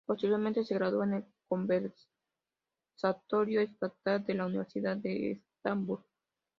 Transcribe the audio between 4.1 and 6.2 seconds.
de la Universidad de Estambul.